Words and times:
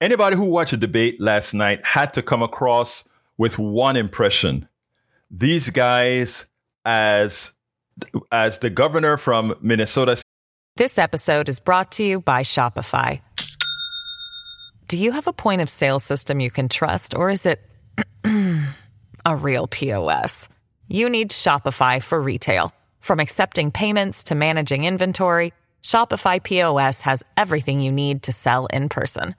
Anybody 0.00 0.36
who 0.36 0.44
watched 0.44 0.72
the 0.72 0.76
debate 0.76 1.20
last 1.20 1.54
night 1.54 1.84
had 1.84 2.12
to 2.14 2.22
come 2.22 2.42
across 2.42 3.08
with 3.38 3.58
one 3.58 3.96
impression. 3.96 4.68
These 5.30 5.70
guys, 5.70 6.46
as 6.84 7.56
as 8.30 8.58
the 8.58 8.68
governor 8.68 9.16
from 9.16 9.54
Minnesota. 9.62 10.22
This 10.76 10.98
episode 10.98 11.48
is 11.48 11.60
brought 11.60 11.92
to 11.92 12.04
you 12.04 12.20
by 12.20 12.42
Shopify. 12.42 13.20
Do 14.88 14.98
you 14.98 15.12
have 15.12 15.26
a 15.26 15.32
point 15.32 15.62
of 15.62 15.70
sale 15.70 15.98
system 15.98 16.40
you 16.40 16.50
can 16.50 16.68
trust, 16.68 17.14
or 17.14 17.30
is 17.30 17.46
it 17.46 17.60
a 19.24 19.34
real 19.34 19.66
POS? 19.66 20.50
You 20.88 21.08
need 21.08 21.30
Shopify 21.30 22.02
for 22.02 22.20
retail. 22.20 22.72
From 23.00 23.18
accepting 23.18 23.70
payments 23.70 24.24
to 24.24 24.34
managing 24.34 24.84
inventory, 24.84 25.54
Shopify 25.82 26.42
POS 26.42 27.00
has 27.00 27.24
everything 27.38 27.80
you 27.80 27.90
need 27.90 28.22
to 28.24 28.32
sell 28.32 28.66
in 28.66 28.90
person. 28.90 29.34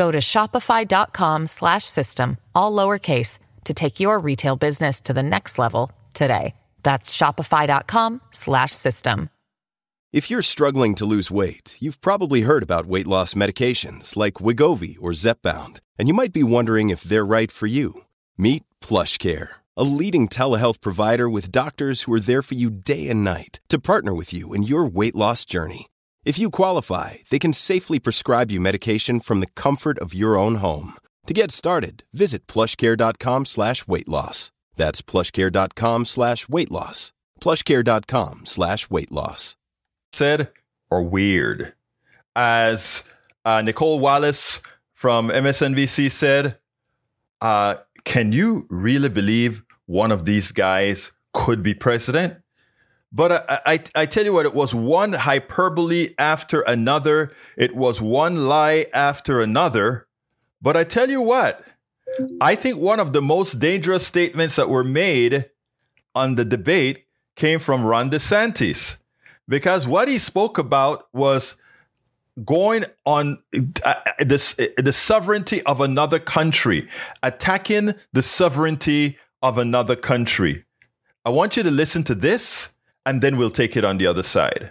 Go 0.00 0.10
to 0.10 0.16
shopify.com 0.16 1.46
slash 1.46 1.84
system, 1.84 2.38
all 2.54 2.72
lowercase, 2.72 3.38
to 3.64 3.74
take 3.74 4.00
your 4.00 4.18
retail 4.18 4.56
business 4.56 4.98
to 5.02 5.12
the 5.12 5.22
next 5.22 5.58
level 5.58 5.92
today. 6.14 6.54
That's 6.82 7.14
shopify.com 7.14 8.22
slash 8.30 8.72
system. 8.72 9.28
If 10.10 10.30
you're 10.30 10.54
struggling 10.54 10.94
to 10.94 11.04
lose 11.04 11.30
weight, 11.30 11.76
you've 11.82 12.00
probably 12.00 12.42
heard 12.42 12.62
about 12.62 12.86
weight 12.86 13.06
loss 13.06 13.34
medications 13.34 14.16
like 14.16 14.44
Wegovy 14.46 14.96
or 15.02 15.10
Zepbound, 15.10 15.80
and 15.98 16.08
you 16.08 16.14
might 16.14 16.32
be 16.32 16.54
wondering 16.54 16.88
if 16.88 17.02
they're 17.02 17.34
right 17.36 17.52
for 17.52 17.66
you. 17.66 17.92
Meet 18.38 18.62
Plush 18.80 19.18
Care, 19.18 19.56
a 19.76 19.84
leading 19.84 20.28
telehealth 20.28 20.80
provider 20.80 21.28
with 21.28 21.52
doctors 21.52 22.04
who 22.04 22.14
are 22.14 22.26
there 22.30 22.40
for 22.40 22.54
you 22.54 22.70
day 22.70 23.06
and 23.10 23.22
night 23.22 23.60
to 23.68 23.78
partner 23.78 24.14
with 24.14 24.32
you 24.32 24.54
in 24.54 24.62
your 24.62 24.86
weight 24.86 25.14
loss 25.14 25.44
journey. 25.44 25.88
If 26.22 26.38
you 26.38 26.50
qualify, 26.50 27.14
they 27.30 27.38
can 27.38 27.54
safely 27.54 27.98
prescribe 27.98 28.50
you 28.50 28.60
medication 28.60 29.20
from 29.20 29.40
the 29.40 29.46
comfort 29.56 29.98
of 29.98 30.12
your 30.12 30.38
own 30.38 30.56
home. 30.56 30.94
To 31.26 31.34
get 31.34 31.50
started, 31.50 32.04
visit 32.12 32.46
plushcare.com 32.46 33.46
slash 33.46 33.88
weight 33.88 34.08
loss. 34.08 34.52
That's 34.76 35.00
plushcare.com 35.02 36.04
slash 36.04 36.48
weight 36.48 36.70
loss. 36.70 37.12
Plushcare.com 37.40 38.42
slash 38.44 38.90
weight 38.90 39.10
loss. 39.10 39.56
Said 40.12 40.50
or 40.90 41.02
weird. 41.02 41.72
As 42.36 43.08
uh, 43.44 43.62
Nicolle 43.62 44.00
Wallace 44.00 44.60
from 44.92 45.30
MSNBC 45.30 46.10
said, 46.10 46.58
uh, 47.40 47.76
can 48.04 48.32
you 48.32 48.66
really 48.68 49.08
believe 49.08 49.62
one 49.86 50.12
of 50.12 50.26
these 50.26 50.52
guys 50.52 51.12
could 51.32 51.62
be 51.62 51.72
president? 51.72 52.36
But 53.12 53.32
I, 53.32 53.60
I, 53.66 53.80
I, 53.94 54.06
tell 54.06 54.24
you 54.24 54.32
what, 54.32 54.46
it 54.46 54.54
was 54.54 54.74
one 54.74 55.12
hyperbole 55.12 56.14
after 56.18 56.60
another. 56.60 57.32
It 57.56 57.74
was 57.74 58.00
one 58.00 58.46
lie 58.46 58.86
after 58.94 59.40
another. 59.40 60.06
But 60.62 60.76
I 60.76 60.84
tell 60.84 61.10
you 61.10 61.20
what, 61.20 61.64
I 62.40 62.54
think 62.54 62.78
one 62.78 63.00
of 63.00 63.12
the 63.12 63.22
most 63.22 63.58
dangerous 63.58 64.06
statements 64.06 64.56
that 64.56 64.68
were 64.68 64.84
made 64.84 65.50
on 66.14 66.34
the 66.34 66.44
debate 66.44 67.06
came 67.36 67.58
from 67.58 67.84
Ron 67.84 68.10
DeSantis, 68.10 68.98
because 69.48 69.88
what 69.88 70.08
he 70.08 70.18
spoke 70.18 70.58
about 70.58 71.08
was 71.12 71.56
going 72.44 72.84
on 73.06 73.42
uh, 73.84 73.94
the, 74.18 74.72
the 74.76 74.92
sovereignty 74.92 75.62
of 75.62 75.80
another 75.80 76.18
country, 76.18 76.88
attacking 77.22 77.94
the 78.12 78.22
sovereignty 78.22 79.18
of 79.42 79.58
another 79.58 79.96
country. 79.96 80.64
I 81.24 81.30
want 81.30 81.56
you 81.56 81.62
to 81.62 81.70
listen 81.70 82.02
to 82.04 82.14
this, 82.14 82.76
and 83.10 83.20
then 83.22 83.36
we'll 83.36 83.50
take 83.50 83.76
it 83.76 83.84
on 83.84 83.98
the 83.98 84.06
other 84.06 84.22
side. 84.22 84.70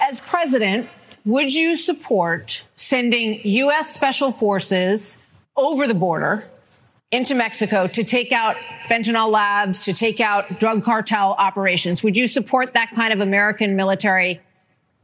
As 0.00 0.20
president, 0.20 0.88
would 1.26 1.52
you 1.52 1.76
support 1.76 2.64
sending 2.74 3.40
U.S. 3.44 3.92
special 3.92 4.32
forces 4.32 5.22
over 5.54 5.86
the 5.86 5.92
border 5.94 6.46
into 7.12 7.34
Mexico 7.34 7.86
to 7.86 8.02
take 8.02 8.32
out 8.32 8.56
fentanyl 8.88 9.30
labs, 9.30 9.80
to 9.80 9.92
take 9.92 10.18
out 10.18 10.58
drug 10.58 10.82
cartel 10.82 11.34
operations? 11.38 12.02
Would 12.02 12.16
you 12.16 12.26
support 12.26 12.72
that 12.72 12.90
kind 12.92 13.12
of 13.12 13.20
American 13.20 13.76
military 13.76 14.40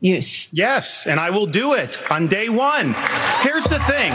use? 0.00 0.50
Yes, 0.54 1.06
and 1.06 1.20
I 1.20 1.28
will 1.28 1.46
do 1.46 1.74
it 1.74 2.00
on 2.10 2.28
day 2.28 2.48
one. 2.48 2.94
Here's 3.42 3.64
the 3.64 3.78
thing. 3.80 4.12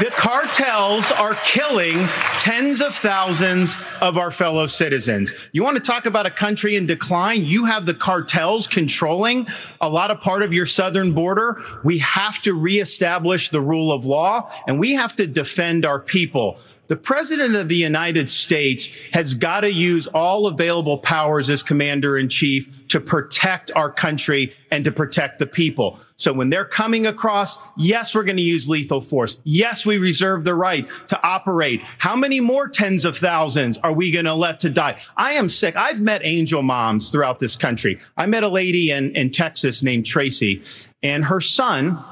The 0.00 0.10
cartels 0.10 1.12
are 1.12 1.34
killing 1.44 1.94
tens 2.40 2.80
of 2.80 2.96
thousands 2.96 3.76
of 4.00 4.18
our 4.18 4.32
fellow 4.32 4.66
citizens. 4.66 5.32
You 5.52 5.62
want 5.62 5.76
to 5.76 5.80
talk 5.80 6.04
about 6.04 6.26
a 6.26 6.32
country 6.32 6.74
in 6.74 6.84
decline? 6.84 7.44
You 7.44 7.66
have 7.66 7.86
the 7.86 7.94
cartels 7.94 8.66
controlling 8.66 9.46
a 9.80 9.88
lot 9.88 10.10
of 10.10 10.20
part 10.20 10.42
of 10.42 10.52
your 10.52 10.66
southern 10.66 11.12
border. 11.12 11.60
We 11.84 11.98
have 11.98 12.42
to 12.42 12.54
reestablish 12.54 13.50
the 13.50 13.60
rule 13.60 13.92
of 13.92 14.04
law 14.04 14.50
and 14.66 14.80
we 14.80 14.94
have 14.94 15.14
to 15.14 15.28
defend 15.28 15.86
our 15.86 16.00
people. 16.00 16.58
The 16.88 16.96
president 16.96 17.54
of 17.54 17.68
the 17.68 17.76
United 17.76 18.28
States 18.28 19.06
has 19.14 19.34
got 19.34 19.60
to 19.60 19.72
use 19.72 20.06
all 20.08 20.46
available 20.46 20.98
powers 20.98 21.48
as 21.48 21.62
commander 21.62 22.18
in 22.18 22.28
chief 22.28 22.86
to 22.88 23.00
protect 23.00 23.70
our 23.74 23.90
country 23.90 24.52
and 24.70 24.84
to 24.84 24.92
protect 24.92 25.38
the 25.38 25.46
people. 25.46 25.98
So 26.16 26.32
when 26.32 26.50
they're 26.50 26.64
coming 26.64 27.06
across, 27.06 27.58
yes, 27.78 28.14
we're 28.14 28.24
going 28.24 28.36
to 28.36 28.42
use 28.42 28.68
lethal 28.68 29.00
force. 29.00 29.38
Yes, 29.44 29.83
we 29.86 29.98
reserve 29.98 30.44
the 30.44 30.54
right 30.54 30.88
to 31.08 31.26
operate. 31.26 31.82
How 31.98 32.16
many 32.16 32.40
more 32.40 32.68
tens 32.68 33.04
of 33.04 33.16
thousands 33.16 33.78
are 33.78 33.92
we 33.92 34.10
going 34.10 34.24
to 34.24 34.34
let 34.34 34.58
to 34.60 34.70
die? 34.70 34.96
I 35.16 35.32
am 35.32 35.48
sick. 35.48 35.76
I've 35.76 36.00
met 36.00 36.20
angel 36.24 36.62
moms 36.62 37.10
throughout 37.10 37.38
this 37.38 37.56
country. 37.56 37.98
I 38.16 38.26
met 38.26 38.42
a 38.42 38.48
lady 38.48 38.90
in, 38.90 39.14
in 39.14 39.30
Texas 39.30 39.82
named 39.82 40.06
Tracy 40.06 40.62
and 41.02 41.26
her 41.26 41.40
son 41.40 42.02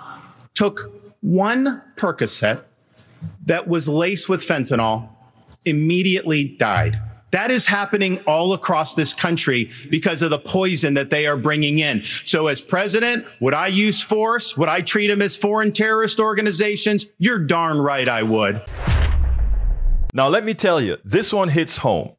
took 0.55 0.93
one 1.21 1.83
Percocet 1.97 2.65
that 3.47 3.67
was 3.69 3.89
laced 3.89 4.29
with 4.29 4.43
fentanyl 4.43 5.09
immediately 5.65 6.45
died. 6.45 7.01
That 7.33 7.51
is 7.51 7.67
happening 7.67 8.19
all 8.27 8.53
across 8.53 8.95
this 8.95 9.15
country 9.15 9.71
because 9.91 10.21
of 10.21 10.31
the 10.31 10.39
poison 10.39 10.95
that 10.95 11.09
they 11.11 11.27
are 11.27 11.37
bringing 11.37 11.79
in. 11.79 12.03
So 12.03 12.47
as 12.47 12.61
president, 12.61 13.27
would 13.41 13.55
I 13.55 13.69
use 13.69 14.03
force? 14.03 14.57
Would 14.57 14.69
I 14.69 14.83
treat 14.83 15.09
them 15.09 15.23
as 15.23 15.37
foreign 15.37 15.73
terrorist 15.73 16.21
organizations? 16.21 17.07
You're 17.19 17.39
darn 17.39 17.79
right 17.79 18.07
I 18.07 18.23
would. 18.23 18.63
Now, 20.15 20.29
let 20.29 20.45
me 20.45 20.53
tell 20.53 20.79
you, 20.81 20.99
this 21.05 21.33
one 21.33 21.49
hits 21.49 21.79
home. 21.79 22.13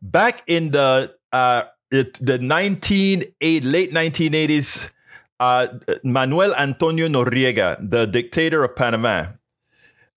Back 0.00 0.44
in 0.46 0.70
the 0.70 1.16
uh, 1.32 1.64
it, 1.90 2.14
the 2.24 2.38
19, 2.38 3.20
late 3.40 3.92
1980s, 3.92 4.92
uh, 5.40 5.66
Manuel 6.04 6.54
Antonio 6.54 7.08
Noriega, 7.08 7.78
the 7.90 8.06
dictator 8.06 8.62
of 8.62 8.76
Panama, 8.76 9.26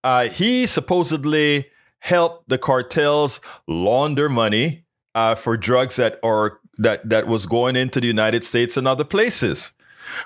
uh, 0.04 0.30
he 0.30 0.68
supposedly 0.68 1.66
helped 2.00 2.50
the 2.50 2.58
cartels 2.58 3.40
launder 3.68 4.30
money 4.30 4.86
uh, 5.16 5.36
for 5.36 5.58
drugs 5.58 5.98
that 5.98 6.20
are 6.24 6.60
that 6.78 7.08
that 7.10 7.28
was 7.28 7.46
going 7.46 7.76
into 7.76 8.00
the 8.00 8.08
United 8.08 8.44
States 8.44 8.78
and 8.78 8.88
other 8.88 9.04
places. 9.04 9.74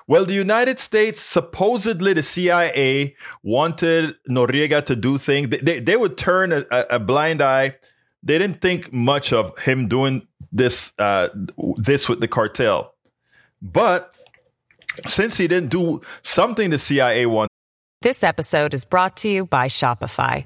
Well, 0.08 0.26
the 0.26 0.34
United 0.34 0.80
States 0.80 1.22
supposedly 1.22 2.14
the 2.14 2.24
CIA 2.24 3.16
wanted 3.42 4.16
Noriega 4.30 4.86
to 4.86 4.96
do 4.96 5.18
things. 5.18 5.50
They, 5.50 5.58
they, 5.58 5.80
they 5.80 5.98
would 5.98 6.18
turn 6.18 6.54
a, 6.54 6.64
a, 6.72 7.00
blind 7.00 7.42
eye. 7.42 7.76
They 8.22 8.38
didn't 8.38 8.62
think 8.62 8.94
much 8.94 9.34
of 9.34 9.58
him 9.60 9.90
doing 9.90 10.26
this 10.52 10.94
uh, 11.00 11.30
this 11.76 12.08
with 12.08 12.22
the 12.22 12.28
cartel. 12.28 12.94
But 13.62 14.16
since 15.06 15.38
he 15.38 15.48
didn't 15.48 15.70
do 15.70 16.02
something 16.22 16.70
the 16.70 16.80
CIA 16.80 17.26
wanted. 17.26 17.50
This 18.02 18.24
episode 18.24 18.74
is 18.74 18.86
brought 18.86 19.18
to 19.18 19.30
you 19.30 19.46
by 19.46 19.68
Shopify. 19.68 20.46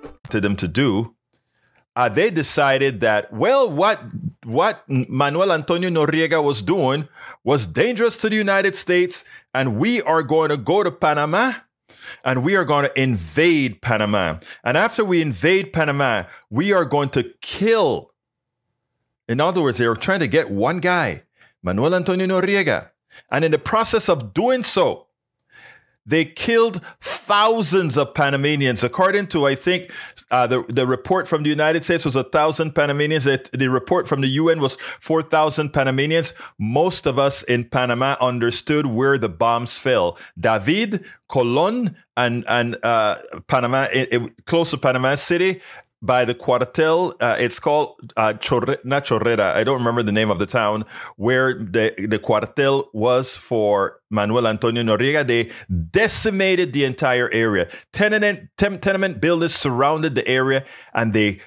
them 0.39 0.55
to 0.57 0.67
do, 0.67 1.15
uh, 1.95 2.07
they 2.09 2.29
decided 2.29 3.01
that 3.01 3.31
well, 3.33 3.69
what 3.69 4.01
what 4.45 4.83
Manuel 4.87 5.51
Antonio 5.51 5.89
Noriega 5.89 6.43
was 6.43 6.61
doing 6.61 7.07
was 7.43 7.67
dangerous 7.67 8.17
to 8.19 8.29
the 8.29 8.35
United 8.35 8.75
States, 8.75 9.25
and 9.53 9.77
we 9.77 10.01
are 10.01 10.23
going 10.23 10.49
to 10.49 10.57
go 10.57 10.83
to 10.83 10.91
Panama. 10.91 11.53
And 12.23 12.43
we 12.43 12.55
are 12.55 12.65
going 12.65 12.85
to 12.85 13.01
invade 13.01 13.81
Panama. 13.81 14.39
And 14.63 14.75
after 14.77 15.03
we 15.03 15.21
invade 15.21 15.71
Panama, 15.71 16.23
we 16.49 16.73
are 16.73 16.83
going 16.83 17.09
to 17.09 17.23
kill. 17.41 18.11
In 19.27 19.39
other 19.39 19.61
words, 19.61 19.77
they 19.77 19.87
were 19.87 19.95
trying 19.95 20.19
to 20.19 20.27
get 20.27 20.51
one 20.51 20.79
guy, 20.79 21.23
Manuel 21.63 21.95
Antonio 21.95 22.27
Noriega. 22.27 22.89
And 23.31 23.45
in 23.45 23.51
the 23.51 23.59
process 23.59 24.09
of 24.09 24.33
doing 24.33 24.61
so, 24.61 25.07
they 26.05 26.25
killed 26.25 26.81
thousands 26.99 27.97
of 27.97 28.13
Panamanians. 28.13 28.83
According 28.83 29.27
to, 29.27 29.45
I 29.45 29.55
think, 29.55 29.91
uh, 30.31 30.47
the, 30.47 30.63
the 30.67 30.87
report 30.87 31.27
from 31.27 31.43
the 31.43 31.49
United 31.49 31.83
States 31.83 32.05
was 32.05 32.15
a 32.15 32.23
thousand 32.23 32.73
Panamanians. 32.73 33.25
The, 33.25 33.69
report 33.69 34.07
from 34.07 34.21
the 34.21 34.27
UN 34.27 34.59
was 34.59 34.75
4,000 34.99 35.71
Panamanians. 35.71 36.33
Most 36.57 37.05
of 37.05 37.19
us 37.19 37.43
in 37.43 37.65
Panama 37.65 38.15
understood 38.19 38.87
where 38.87 39.17
the 39.17 39.29
bombs 39.29 39.77
fell. 39.77 40.17
David, 40.39 41.05
Colon, 41.29 41.95
and, 42.17 42.43
and 42.47 42.77
uh, 42.83 43.15
Panama, 43.47 43.87
it, 43.93 44.11
it, 44.11 44.45
close 44.45 44.71
to 44.71 44.77
Panama 44.77 45.15
City, 45.15 45.61
by 46.01 46.25
the 46.25 46.33
Cuartel. 46.33 47.13
Uh, 47.19 47.35
it's 47.39 47.59
called 47.59 48.13
uh, 48.17 48.33
Chorre- 48.33 48.83
not 48.83 49.05
Chorrera. 49.07 49.53
I 49.55 49.63
don't 49.63 49.77
remember 49.77 50.03
the 50.03 50.11
name 50.11 50.31
of 50.31 50.39
the 50.39 50.45
town 50.45 50.85
where 51.15 51.53
the 51.53 51.93
the 51.97 52.19
Cuartel 52.19 52.89
was 52.93 53.37
for 53.37 53.99
Manuel 54.09 54.47
Antonio 54.47 54.83
Noriega. 54.83 55.25
They 55.25 55.51
decimated 55.91 56.73
the 56.73 56.85
entire 56.85 57.29
area. 57.31 57.67
Tenement 57.91 58.49
ten- 58.57 58.79
tenement 58.79 59.21
builders 59.21 59.53
surrounded 59.53 60.15
the 60.15 60.27
area, 60.27 60.65
and 60.93 61.13
they 61.13 61.41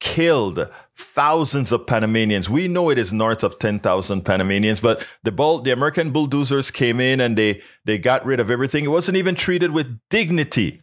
killed 0.00 0.68
thousands 0.96 1.72
of 1.72 1.86
Panamanians. 1.86 2.48
We 2.48 2.68
know 2.68 2.88
it 2.90 2.98
is 2.98 3.12
north 3.12 3.42
of 3.42 3.58
10,000 3.58 4.22
Panamanians, 4.22 4.80
but 4.80 5.04
the 5.24 5.32
bull, 5.32 5.60
the 5.60 5.72
American 5.72 6.12
bulldozers 6.12 6.70
came 6.70 7.00
in 7.00 7.20
and 7.20 7.36
they, 7.36 7.62
they 7.84 7.98
got 7.98 8.24
rid 8.24 8.38
of 8.38 8.48
everything. 8.48 8.84
It 8.84 8.88
wasn't 8.88 9.16
even 9.16 9.34
treated 9.34 9.72
with 9.72 9.98
dignity. 10.08 10.82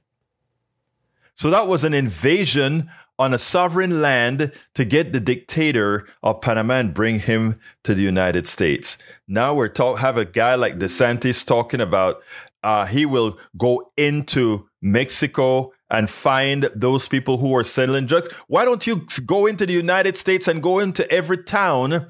So 1.35 1.49
that 1.49 1.67
was 1.67 1.83
an 1.83 1.93
invasion 1.93 2.91
on 3.21 3.35
a 3.35 3.37
sovereign 3.37 4.01
land 4.01 4.51
to 4.73 4.83
get 4.83 5.13
the 5.13 5.19
dictator 5.19 6.07
of 6.23 6.41
Panama 6.41 6.79
and 6.79 6.91
bring 6.91 7.19
him 7.19 7.59
to 7.83 7.93
the 7.93 8.01
United 8.01 8.47
States. 8.47 8.97
Now 9.27 9.53
we're 9.53 9.67
talk 9.67 9.99
have 9.99 10.17
a 10.17 10.25
guy 10.25 10.55
like 10.55 10.79
DeSantis 10.79 11.45
talking 11.45 11.81
about 11.81 12.23
uh, 12.63 12.87
he 12.87 13.05
will 13.05 13.37
go 13.55 13.91
into 13.95 14.67
Mexico 14.81 15.71
and 15.91 16.09
find 16.09 16.63
those 16.75 17.07
people 17.07 17.37
who 17.37 17.55
are 17.55 17.63
selling 17.63 18.07
drugs. 18.07 18.33
Why 18.47 18.65
don't 18.65 18.87
you 18.87 19.05
go 19.27 19.45
into 19.45 19.67
the 19.67 19.73
United 19.73 20.17
States 20.17 20.47
and 20.47 20.63
go 20.63 20.79
into 20.79 21.09
every 21.11 21.43
town 21.43 22.07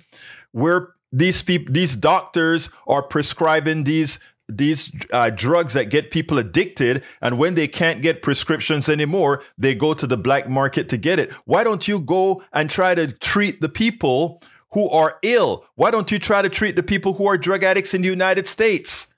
where 0.53 0.93
these 1.11 1.41
people, 1.41 1.73
these 1.73 1.97
doctors 1.97 2.69
are 2.87 3.03
prescribing 3.03 3.83
these 3.83 4.17
these 4.57 4.93
uh, 5.11 5.29
drugs 5.29 5.73
that 5.73 5.89
get 5.89 6.11
people 6.11 6.37
addicted 6.37 7.03
and 7.21 7.37
when 7.37 7.55
they 7.55 7.67
can't 7.67 8.01
get 8.01 8.21
prescriptions 8.21 8.89
anymore 8.89 9.43
they 9.57 9.75
go 9.75 9.93
to 9.93 10.07
the 10.07 10.17
black 10.17 10.49
market 10.49 10.89
to 10.89 10.97
get 10.97 11.19
it. 11.19 11.31
Why 11.45 11.63
don't 11.63 11.87
you 11.87 11.99
go 11.99 12.43
and 12.53 12.69
try 12.69 12.95
to 12.95 13.11
treat 13.11 13.61
the 13.61 13.69
people 13.69 14.41
who 14.73 14.89
are 14.89 15.17
ill? 15.21 15.65
Why 15.75 15.91
don't 15.91 16.11
you 16.11 16.19
try 16.19 16.41
to 16.41 16.49
treat 16.49 16.75
the 16.75 16.83
people 16.83 17.13
who 17.13 17.27
are 17.27 17.37
drug 17.37 17.63
addicts 17.63 17.93
in 17.93 18.01
the 18.01 18.09
united 18.09 18.47
states? 18.47 19.13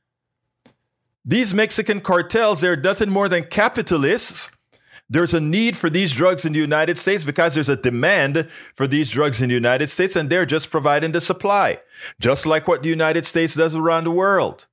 These 1.25 1.53
mexican 1.53 2.01
cartels 2.01 2.61
they're 2.61 2.75
nothing 2.75 3.09
more 3.09 3.29
than 3.29 3.45
capitalists. 3.45 4.51
There's 5.09 5.33
a 5.33 5.41
need 5.41 5.77
for 5.77 5.89
these 5.89 6.11
drugs 6.11 6.45
in 6.45 6.53
the 6.53 6.59
United 6.59 6.97
States 6.97 7.23
because 7.23 7.53
there's 7.53 7.69
a 7.69 7.75
demand 7.75 8.49
for 8.75 8.87
these 8.87 9.09
drugs 9.09 9.41
in 9.41 9.49
the 9.49 9.53
United 9.53 9.91
States, 9.91 10.15
and 10.15 10.29
they're 10.29 10.45
just 10.45 10.71
providing 10.71 11.11
the 11.11 11.21
supply, 11.21 11.79
just 12.19 12.45
like 12.45 12.67
what 12.67 12.83
the 12.83 12.89
United 12.89 13.25
States 13.25 13.53
does 13.53 13.75
around 13.75 14.05
the 14.05 14.11
world. 14.11 14.65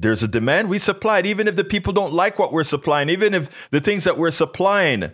There's 0.00 0.22
a 0.22 0.28
demand, 0.28 0.68
we 0.68 0.78
supply 0.78 1.18
it, 1.18 1.26
even 1.26 1.48
if 1.48 1.56
the 1.56 1.64
people 1.64 1.92
don't 1.92 2.12
like 2.12 2.38
what 2.38 2.52
we're 2.52 2.62
supplying, 2.62 3.08
even 3.08 3.34
if 3.34 3.70
the 3.70 3.80
things 3.80 4.04
that 4.04 4.16
we're 4.16 4.30
supplying 4.30 5.10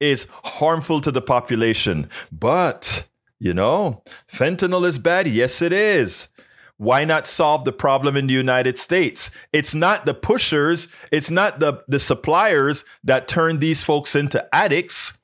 is 0.00 0.26
harmful 0.42 1.00
to 1.02 1.12
the 1.12 1.22
population. 1.22 2.10
But, 2.32 3.08
you 3.38 3.54
know, 3.54 4.02
fentanyl 4.30 4.84
is 4.84 4.98
bad. 4.98 5.28
Yes, 5.28 5.62
it 5.62 5.72
is. 5.72 6.28
Why 6.76 7.04
not 7.04 7.28
solve 7.28 7.64
the 7.64 7.72
problem 7.72 8.16
in 8.16 8.26
the 8.26 8.34
United 8.34 8.78
States? 8.78 9.30
It's 9.52 9.74
not 9.74 10.06
the 10.06 10.12
pushers, 10.12 10.88
it's 11.12 11.30
not 11.30 11.60
the, 11.60 11.84
the 11.86 12.00
suppliers 12.00 12.84
that 13.04 13.28
turn 13.28 13.60
these 13.60 13.84
folks 13.84 14.16
into 14.16 14.46
addicts. 14.52 15.20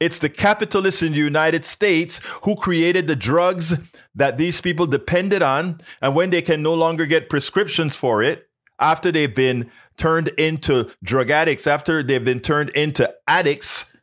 It's 0.00 0.18
the 0.18 0.28
capitalists 0.28 1.02
in 1.02 1.12
the 1.12 1.18
United 1.18 1.64
States 1.64 2.20
who 2.42 2.56
created 2.56 3.06
the 3.06 3.16
drugs 3.16 3.74
that 4.14 4.38
these 4.38 4.60
people 4.60 4.86
depended 4.86 5.42
on. 5.42 5.80
And 6.02 6.14
when 6.14 6.30
they 6.30 6.42
can 6.42 6.62
no 6.62 6.74
longer 6.74 7.06
get 7.06 7.30
prescriptions 7.30 7.94
for 7.94 8.22
it, 8.22 8.48
after 8.80 9.12
they've 9.12 9.34
been 9.34 9.70
turned 9.96 10.28
into 10.30 10.90
drug 11.02 11.30
addicts, 11.30 11.66
after 11.66 12.02
they've 12.02 12.24
been 12.24 12.40
turned 12.40 12.70
into 12.70 13.12
addicts 13.28 13.96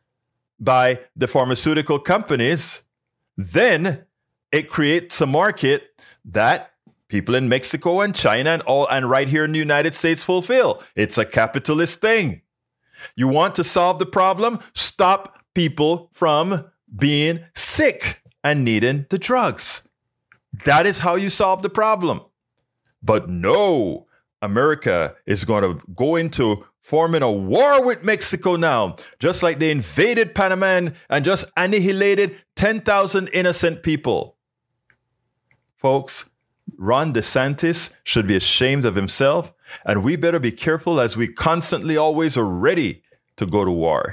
by 0.58 1.00
the 1.14 1.28
pharmaceutical 1.28 1.98
companies, 1.98 2.84
then 3.36 4.04
it 4.50 4.70
creates 4.70 5.20
a 5.20 5.26
market 5.26 5.90
that 6.24 6.72
people 7.08 7.34
in 7.34 7.48
Mexico 7.48 8.00
and 8.00 8.14
China 8.14 8.50
and 8.50 8.62
all 8.62 8.88
and 8.88 9.10
right 9.10 9.28
here 9.28 9.44
in 9.44 9.52
the 9.52 9.58
United 9.58 9.94
States 9.94 10.22
fulfill. 10.22 10.82
It's 10.96 11.18
a 11.18 11.26
capitalist 11.26 12.00
thing. 12.00 12.40
You 13.16 13.28
want 13.28 13.54
to 13.56 13.64
solve 13.64 13.98
the 13.98 14.06
problem? 14.06 14.60
Stop 14.74 15.41
people 15.54 16.10
from 16.12 16.70
being 16.94 17.44
sick 17.54 18.22
and 18.44 18.64
needing 18.64 19.06
the 19.10 19.18
drugs. 19.18 19.88
That 20.64 20.86
is 20.86 20.98
how 20.98 21.14
you 21.14 21.30
solve 21.30 21.62
the 21.62 21.70
problem. 21.70 22.20
But 23.02 23.28
no, 23.28 24.06
America 24.40 25.16
is 25.26 25.44
going 25.44 25.62
to 25.62 25.82
go 25.94 26.16
into 26.16 26.64
forming 26.80 27.22
a 27.22 27.30
war 27.30 27.84
with 27.86 28.04
Mexico 28.04 28.56
now, 28.56 28.96
just 29.18 29.42
like 29.42 29.58
they 29.58 29.70
invaded 29.70 30.34
Panama 30.34 30.90
and 31.08 31.24
just 31.24 31.44
annihilated 31.56 32.36
10,000 32.56 33.28
innocent 33.32 33.82
people. 33.82 34.36
Folks, 35.76 36.28
Ron 36.76 37.12
DeSantis 37.12 37.94
should 38.02 38.26
be 38.26 38.36
ashamed 38.36 38.84
of 38.84 38.96
himself, 38.96 39.52
and 39.86 40.04
we 40.04 40.16
better 40.16 40.38
be 40.38 40.52
careful 40.52 41.00
as 41.00 41.16
we 41.16 41.28
constantly 41.28 41.96
always 41.96 42.36
are 42.36 42.46
ready 42.46 43.02
to 43.36 43.46
go 43.46 43.64
to 43.64 43.70
war 43.70 44.12